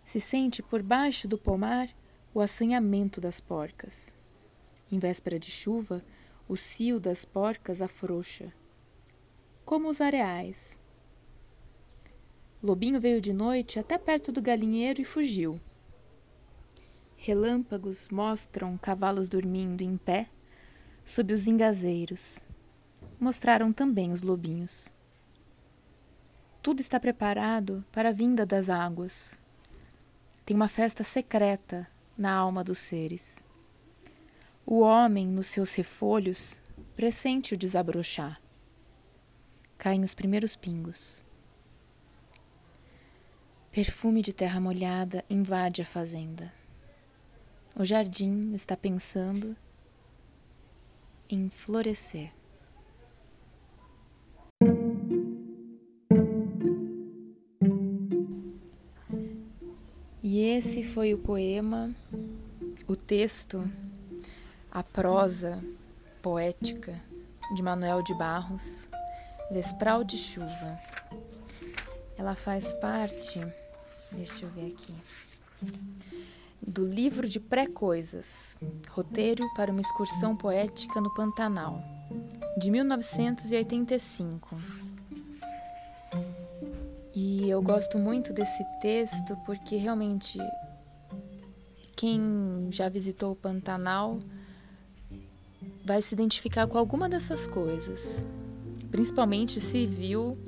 Se 0.04 0.20
sente 0.20 0.62
por 0.62 0.82
baixo 0.82 1.26
do 1.26 1.38
pomar 1.38 1.88
o 2.34 2.40
assanhamento 2.40 3.20
das 3.20 3.40
porcas. 3.40 4.14
Em 4.90 4.98
véspera 4.98 5.38
de 5.38 5.50
chuva, 5.50 6.02
o 6.48 6.56
cio 6.56 6.98
das 6.98 7.24
porcas 7.24 7.80
afrouxa. 7.82 8.52
Como 9.64 9.88
os 9.88 10.00
areais, 10.00 10.80
Lobinho 12.62 13.00
veio 13.00 13.20
de 13.20 13.32
noite 13.32 13.78
até 13.78 13.98
perto 13.98 14.30
do 14.30 14.40
galinheiro 14.40 15.00
e 15.00 15.04
fugiu. 15.04 15.60
Relâmpagos 17.16 18.08
mostram 18.08 18.78
cavalos 18.78 19.28
dormindo 19.28 19.82
em 19.82 19.96
pé 19.96 20.28
sob 21.04 21.34
os 21.34 21.48
engazeiros. 21.48 22.38
Mostraram 23.18 23.72
também 23.72 24.12
os 24.12 24.22
lobinhos. 24.22 24.92
Tudo 26.62 26.80
está 26.80 27.00
preparado 27.00 27.84
para 27.90 28.10
a 28.10 28.12
vinda 28.12 28.46
das 28.46 28.70
águas. 28.70 29.38
Tem 30.46 30.54
uma 30.54 30.68
festa 30.68 31.02
secreta 31.02 31.88
na 32.16 32.32
alma 32.32 32.62
dos 32.62 32.78
seres. 32.78 33.42
O 34.64 34.80
homem, 34.80 35.26
nos 35.26 35.48
seus 35.48 35.74
refolhos, 35.74 36.62
pressente 36.94 37.54
o 37.54 37.58
desabrochar. 37.58 38.40
Caem 39.78 40.04
os 40.04 40.14
primeiros 40.14 40.54
pingos. 40.54 41.24
Perfume 43.70 44.22
de 44.22 44.32
terra 44.32 44.60
molhada 44.60 45.24
invade 45.28 45.82
a 45.82 45.84
fazenda. 45.84 46.52
O 47.74 47.84
jardim 47.84 48.52
está 48.54 48.76
pensando 48.76 49.56
em 51.28 51.48
florescer. 51.48 52.30
E 60.34 60.40
esse 60.40 60.82
foi 60.82 61.12
o 61.12 61.18
poema, 61.18 61.94
o 62.88 62.96
texto, 62.96 63.70
a 64.70 64.82
prosa 64.82 65.62
poética 66.22 66.98
de 67.54 67.62
Manuel 67.62 68.02
de 68.02 68.14
Barros, 68.14 68.88
Vespral 69.50 70.02
de 70.02 70.16
Chuva. 70.16 70.80
Ela 72.16 72.34
faz 72.34 72.72
parte 72.72 73.40
Deixa 74.10 74.46
eu 74.46 74.48
ver 74.48 74.68
aqui. 74.72 74.94
Do 76.66 76.86
livro 76.86 77.28
de 77.28 77.38
pré-coisas, 77.38 78.56
Roteiro 78.88 79.46
para 79.54 79.70
uma 79.70 79.82
excursão 79.82 80.34
poética 80.34 80.98
no 80.98 81.12
Pantanal, 81.12 81.84
de 82.56 82.70
1985. 82.70 84.56
Eu 87.52 87.60
gosto 87.60 87.98
muito 87.98 88.32
desse 88.32 88.64
texto 88.80 89.36
porque 89.44 89.76
realmente 89.76 90.38
quem 91.94 92.70
já 92.70 92.88
visitou 92.88 93.32
o 93.32 93.36
Pantanal 93.36 94.18
vai 95.84 96.00
se 96.00 96.14
identificar 96.14 96.66
com 96.66 96.78
alguma 96.78 97.10
dessas 97.10 97.46
coisas, 97.46 98.24
principalmente 98.90 99.60
se 99.60 99.86
viu 99.86 100.38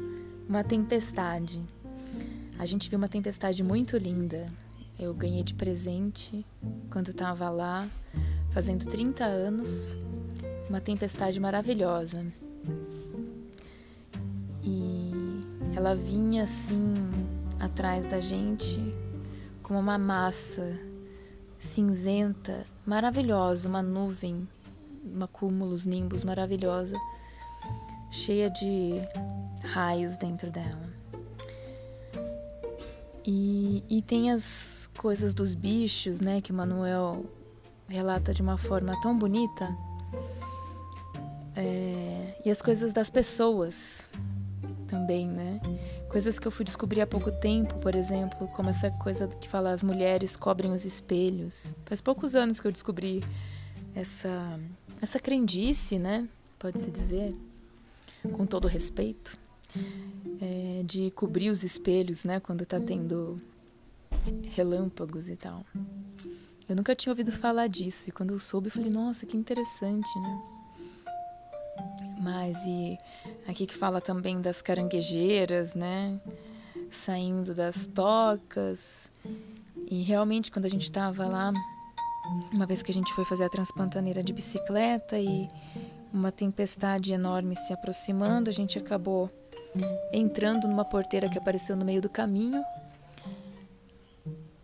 uma 0.49 0.64
tempestade. 0.64 1.61
A 2.59 2.64
gente 2.64 2.88
viu 2.88 2.97
uma 2.97 3.09
tempestade 3.09 3.62
muito 3.62 3.99
linda. 3.99 4.51
Eu 4.99 5.12
ganhei 5.12 5.43
de 5.43 5.53
presente 5.53 6.43
quando 6.90 7.11
estava 7.11 7.51
lá, 7.51 7.87
fazendo 8.51 8.87
30 8.87 9.27
anos, 9.27 9.95
uma 10.71 10.81
tempestade 10.81 11.38
maravilhosa. 11.38 12.25
Ela 15.77 15.95
vinha 15.95 16.45
assim 16.45 16.95
atrás 17.59 18.07
da 18.07 18.21
gente 18.21 18.95
como 19.63 19.79
uma 19.79 19.99
massa 19.99 20.79
cinzenta, 21.59 22.67
maravilhosa, 22.87 23.69
uma 23.69 23.83
nuvem, 23.83 24.47
uma 25.05 25.27
cúmulos, 25.27 25.87
nimbus 25.87 26.23
maravilhosa, 26.23 26.97
cheia 28.11 28.51
de 28.51 29.01
raios 29.63 30.19
dentro 30.19 30.51
dela. 30.51 30.93
E, 33.27 33.83
e 33.89 34.03
tem 34.03 34.31
as 34.31 34.91
coisas 34.99 35.33
dos 35.33 35.55
bichos, 35.55 36.21
né, 36.21 36.41
que 36.41 36.53
o 36.53 36.55
Manuel 36.55 37.25
relata 37.89 38.35
de 38.35 38.43
uma 38.43 38.59
forma 38.59 39.01
tão 39.01 39.19
bonita. 39.19 39.75
É, 41.57 42.35
e 42.45 42.51
as 42.51 42.61
coisas 42.61 42.93
das 42.93 43.09
pessoas 43.09 44.11
também, 44.95 45.27
né? 45.27 45.61
Coisas 46.09 46.39
que 46.39 46.47
eu 46.47 46.53
fui 46.53 46.65
descobrir 46.65 47.01
há 47.01 47.07
pouco 47.07 47.33
tempo, 47.33 47.75
por 47.79 47.97
exemplo, 47.97 48.47
como 48.49 48.71
essa 48.71 48.91
coisa 48.93 49.27
que 49.27 49.49
fala 49.49 49.73
as 49.73 49.83
mulheres 49.83 50.37
cobrem 50.37 50.73
os 50.73 50.85
espelhos. 50.85 51.75
Faz 51.85 52.01
poucos 52.01 52.37
anos 52.37 52.61
que 52.61 52.67
eu 52.69 52.73
descobri 52.73 53.23
essa 53.95 54.61
essa 55.03 55.19
crendice, 55.19 55.99
né? 55.99 56.29
Pode-se 56.59 56.91
dizer, 56.91 57.35
com 58.33 58.47
todo 58.47 58.69
respeito 58.69 59.37
é, 60.41 60.83
de 60.85 61.11
cobrir 61.11 61.51
os 61.51 61.63
espelhos, 61.63 62.25
né, 62.25 62.41
quando 62.41 62.65
tá 62.65 62.81
tendo 62.81 63.37
relâmpagos 64.53 65.29
e 65.29 65.37
tal. 65.37 65.67
Eu 66.67 66.77
nunca 66.77 66.95
tinha 66.95 67.13
ouvido 67.13 67.33
falar 67.33 67.67
disso 67.67 68.09
e 68.09 68.13
quando 68.13 68.33
eu 68.33 68.39
soube, 68.39 68.69
eu 68.69 68.73
falei, 68.73 68.91
nossa, 68.91 69.27
que 69.27 69.37
interessante, 69.37 70.09
né? 70.19 70.43
Mas 72.23 72.57
e 72.65 72.99
aqui 73.47 73.67
que 73.67 73.77
fala 73.77 74.01
também 74.01 74.41
das 74.41 74.61
caranguejeiras, 74.61 75.75
né? 75.75 76.21
Saindo 76.91 77.55
das 77.55 77.87
tocas. 77.87 79.11
E 79.91 80.03
realmente, 80.03 80.51
quando 80.51 80.65
a 80.65 80.69
gente 80.69 80.85
estava 80.85 81.27
lá, 81.27 81.53
uma 82.53 82.67
vez 82.67 82.83
que 82.83 82.91
a 82.91 82.95
gente 82.95 83.13
foi 83.13 83.25
fazer 83.25 83.45
a 83.45 83.49
transpantaneira 83.49 84.23
de 84.23 84.33
bicicleta 84.33 85.19
e 85.19 85.49
uma 86.13 86.33
tempestade 86.33 87.13
enorme 87.13 87.57
se 87.57 87.73
aproximando, 87.73 88.49
a 88.49 88.53
gente 88.53 88.79
acabou 88.79 89.31
entrando 90.13 90.69
numa 90.69 90.85
porteira 90.85 91.29
que 91.29 91.39
apareceu 91.39 91.77
no 91.77 91.85
meio 91.85 92.01
do 92.01 92.09
caminho. 92.09 92.63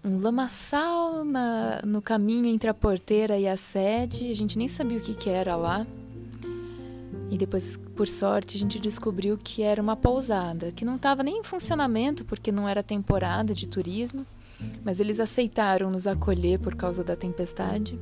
Um 0.03 0.19
lamaçal 0.19 1.25
na, 1.25 1.83
no 1.85 2.01
caminho 2.01 2.47
entre 2.47 2.71
a 2.71 2.75
porteira 2.75 3.37
e 3.37 3.47
a 3.47 3.57
sede. 3.57 4.31
A 4.31 4.37
gente 4.37 4.57
nem 4.57 4.69
sabia 4.69 4.99
o 4.99 5.01
que, 5.01 5.15
que 5.15 5.29
era 5.29 5.57
lá. 5.57 5.87
E 7.31 7.39
depois, 7.39 7.77
por 7.95 8.09
sorte, 8.09 8.57
a 8.57 8.59
gente 8.61 8.81
descobriu 8.81 9.39
que 9.39 9.63
era 9.63 9.81
uma 9.81 9.95
pousada, 9.95 10.73
que 10.73 10.85
não 10.85 10.97
estava 10.97 11.23
nem 11.23 11.39
em 11.39 11.45
funcionamento 11.45 12.25
porque 12.25 12.51
não 12.51 12.69
era 12.69 12.83
temporada 12.83 13.55
de 13.55 13.69
turismo, 13.69 14.27
mas 14.85 14.99
eles 14.99 15.21
aceitaram 15.21 15.91
nos 15.91 16.09
acolher 16.09 16.59
por 16.59 16.75
causa 16.75 17.05
da 17.05 17.15
tempestade. 17.15 17.97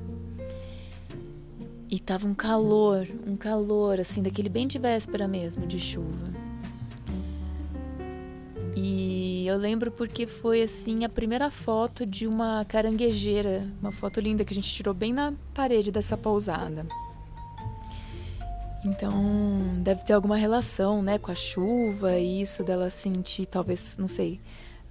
E 1.90 2.00
tava 2.00 2.26
um 2.26 2.34
calor, 2.34 3.06
um 3.26 3.36
calor 3.36 4.00
assim, 4.00 4.22
daquele 4.22 4.48
bem 4.48 4.66
de 4.66 4.78
véspera 4.78 5.28
mesmo, 5.28 5.66
de 5.66 5.78
chuva. 5.78 6.32
E 8.74 9.46
eu 9.46 9.58
lembro 9.58 9.90
porque 9.90 10.26
foi 10.26 10.62
assim 10.62 11.04
a 11.04 11.08
primeira 11.08 11.50
foto 11.50 12.06
de 12.06 12.26
uma 12.26 12.64
caranguejeira, 12.64 13.70
uma 13.80 13.92
foto 13.92 14.20
linda 14.20 14.44
que 14.44 14.52
a 14.52 14.54
gente 14.54 14.72
tirou 14.72 14.94
bem 14.94 15.12
na 15.12 15.34
parede 15.52 15.90
dessa 15.90 16.16
pousada. 16.16 16.86
Então, 18.88 19.12
deve 19.82 20.02
ter 20.02 20.14
alguma 20.14 20.36
relação, 20.36 21.02
né, 21.02 21.18
com 21.18 21.30
a 21.30 21.34
chuva 21.34 22.16
e 22.18 22.40
isso 22.40 22.64
dela 22.64 22.88
sentir, 22.88 23.44
talvez, 23.44 23.98
não 23.98 24.08
sei. 24.08 24.40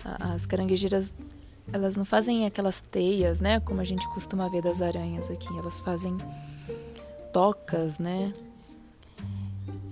As 0.04 0.46
caranguejeiras, 0.46 1.16
elas 1.74 1.98
não 1.98 2.06
fazem 2.06 2.46
aquelas 2.46 2.80
teias, 2.80 3.42
né, 3.42 3.60
como 3.60 3.82
a 3.82 3.84
gente 3.84 4.08
costuma 4.10 4.48
ver 4.50 4.62
das 4.62 4.82
aranhas 4.82 5.30
aqui. 5.32 5.48
Elas 5.58 5.80
fazem 5.80 6.16
tocas, 7.34 7.98
né? 7.98 8.32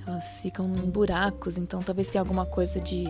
Elas 0.06 0.42
ficam 0.42 0.66
em 0.66 0.90
buracos, 0.90 1.58
então 1.58 1.82
talvez 1.82 2.08
tenha 2.08 2.22
alguma 2.22 2.46
coisa 2.46 2.80
de 2.80 3.06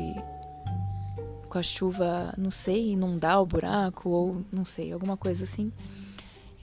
com 1.49 1.57
a 1.57 1.63
chuva, 1.63 2.33
não 2.37 2.51
sei, 2.51 2.91
inundar 2.91 3.41
o 3.41 3.45
buraco 3.45 4.09
ou 4.09 4.45
não 4.51 4.63
sei, 4.63 4.93
alguma 4.93 5.17
coisa 5.17 5.43
assim. 5.43 5.71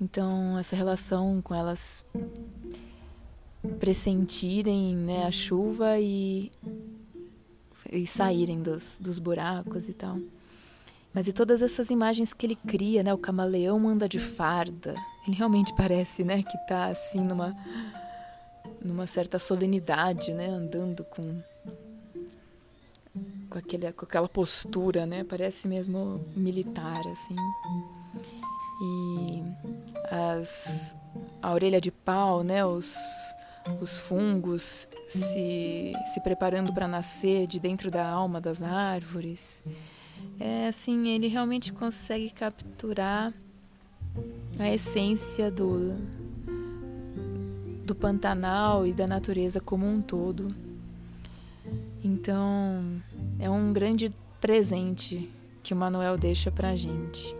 Então, 0.00 0.58
essa 0.58 0.74
relação 0.74 1.40
com 1.42 1.54
elas 1.54 2.04
pressentirem 3.78 4.94
né, 4.96 5.26
a 5.26 5.30
chuva 5.30 5.98
e 5.98 6.50
e 7.90 8.06
saírem 8.06 8.62
dos, 8.62 8.96
dos 8.98 9.18
buracos 9.18 9.86
e 9.86 9.92
tal. 9.92 10.18
Mas 11.12 11.28
e 11.28 11.32
todas 11.32 11.60
essas 11.60 11.90
imagens 11.90 12.32
que 12.32 12.46
ele 12.46 12.56
cria, 12.56 13.02
né? 13.02 13.12
O 13.12 13.18
camaleão 13.18 13.86
anda 13.86 14.08
de 14.08 14.18
farda. 14.18 14.94
Ele 15.26 15.36
realmente 15.36 15.74
parece, 15.76 16.24
né, 16.24 16.42
que 16.42 16.56
tá 16.66 16.86
assim 16.86 17.20
numa 17.20 17.54
numa 18.80 19.06
certa 19.06 19.38
solenidade, 19.38 20.32
né, 20.32 20.46
andando 20.46 21.04
com 21.04 21.40
com, 23.48 23.58
aquele, 23.58 23.92
com 23.92 24.04
aquela 24.06 24.28
postura, 24.28 25.04
né? 25.04 25.24
Parece 25.24 25.68
mesmo 25.68 26.24
militar, 26.34 27.06
assim. 27.08 27.36
E 28.80 29.44
as, 30.10 30.96
a 31.42 31.52
orelha 31.52 31.80
de 31.80 31.90
pau, 31.90 32.42
né? 32.42 32.64
Os, 32.64 32.96
os 33.80 33.98
fungos 33.98 34.88
se, 35.08 35.92
se 36.12 36.20
preparando 36.22 36.72
para 36.72 36.88
nascer 36.88 37.46
de 37.46 37.60
dentro 37.60 37.90
da 37.90 38.06
alma 38.06 38.40
das 38.40 38.62
árvores. 38.62 39.62
É 40.38 40.68
assim, 40.68 41.08
ele 41.08 41.28
realmente 41.28 41.72
consegue 41.72 42.30
capturar 42.30 43.32
a 44.58 44.70
essência 44.70 45.50
do, 45.50 45.94
do 47.84 47.94
Pantanal 47.94 48.86
e 48.86 48.92
da 48.92 49.06
natureza 49.06 49.60
como 49.60 49.86
um 49.86 50.00
todo. 50.00 50.54
Então, 52.02 53.00
é 53.38 53.48
um 53.48 53.72
grande 53.72 54.12
presente 54.40 55.30
que 55.62 55.72
o 55.72 55.76
Manuel 55.76 56.18
deixa 56.18 56.50
pra 56.50 56.74
gente. 56.74 57.34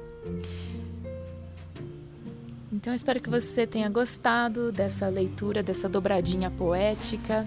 Então, 2.82 2.92
espero 2.92 3.20
que 3.20 3.30
você 3.30 3.64
tenha 3.64 3.88
gostado 3.88 4.72
dessa 4.72 5.06
leitura, 5.06 5.62
dessa 5.62 5.88
dobradinha 5.88 6.50
poética, 6.50 7.46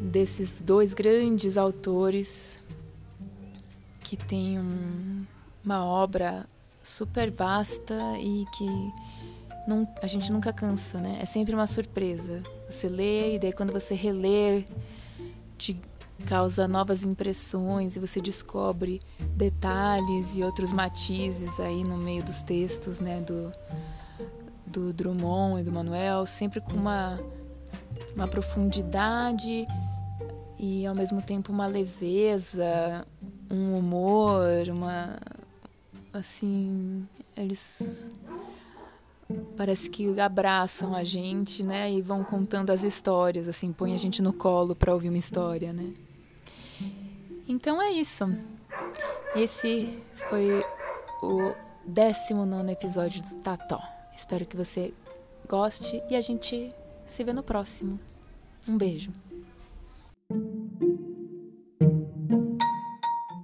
desses 0.00 0.60
dois 0.60 0.94
grandes 0.94 1.56
autores 1.56 2.62
que 3.98 4.16
têm 4.16 4.60
um, 4.60 5.26
uma 5.64 5.84
obra 5.84 6.46
super 6.84 7.28
vasta 7.32 7.96
e 8.20 8.44
que 8.56 8.68
não, 9.66 9.92
a 10.00 10.06
gente 10.06 10.30
nunca 10.30 10.52
cansa, 10.52 11.00
né? 11.00 11.18
É 11.20 11.24
sempre 11.24 11.52
uma 11.52 11.66
surpresa. 11.66 12.44
Você 12.70 12.88
lê 12.88 13.34
e 13.34 13.38
daí 13.40 13.52
quando 13.52 13.72
você 13.72 13.92
relê, 13.92 14.64
te 15.58 15.76
causa 16.24 16.66
novas 16.66 17.04
impressões 17.04 17.96
e 17.96 18.00
você 18.00 18.20
descobre 18.20 19.00
detalhes 19.36 20.36
e 20.36 20.42
outros 20.42 20.72
matizes 20.72 21.60
aí 21.60 21.84
no 21.84 21.96
meio 21.96 22.22
dos 22.22 22.42
textos, 22.42 23.00
né, 23.00 23.20
do, 23.20 23.52
do 24.66 24.92
Drummond 24.92 25.60
e 25.60 25.64
do 25.64 25.72
Manuel, 25.72 26.26
sempre 26.26 26.60
com 26.60 26.72
uma, 26.72 27.20
uma 28.14 28.26
profundidade 28.26 29.66
e 30.58 30.86
ao 30.86 30.94
mesmo 30.94 31.20
tempo 31.20 31.52
uma 31.52 31.66
leveza, 31.66 33.06
um 33.50 33.76
humor, 33.76 34.68
uma 34.70 35.18
assim, 36.12 37.06
eles 37.36 38.10
parece 39.56 39.90
que 39.90 40.18
abraçam 40.20 40.94
a 40.94 41.02
gente, 41.04 41.62
né, 41.62 41.92
e 41.92 42.00
vão 42.00 42.22
contando 42.22 42.70
as 42.70 42.82
histórias, 42.82 43.48
assim, 43.48 43.72
põe 43.72 43.94
a 43.94 43.98
gente 43.98 44.22
no 44.22 44.32
colo 44.32 44.74
para 44.74 44.94
ouvir 44.94 45.08
uma 45.08 45.18
história, 45.18 45.72
né? 45.72 45.92
Então 47.48 47.80
é 47.80 47.90
isso. 47.92 48.24
Esse 49.34 50.02
foi 50.28 50.64
o 51.22 51.54
19 51.86 52.72
episódio 52.72 53.22
do 53.22 53.36
Tató. 53.36 53.80
Espero 54.16 54.44
que 54.44 54.56
você 54.56 54.92
goste 55.48 56.02
e 56.10 56.16
a 56.16 56.20
gente 56.20 56.72
se 57.06 57.22
vê 57.22 57.32
no 57.32 57.42
próximo. 57.42 58.00
Um 58.68 58.76
beijo. 58.76 59.12